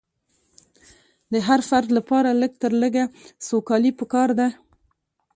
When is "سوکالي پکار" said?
3.47-4.29